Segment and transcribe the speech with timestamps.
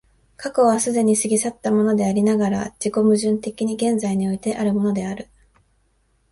[0.35, 5.29] 過去は既に過ぎ去ったものでありながら、自己矛盾的に現在においてあるものである。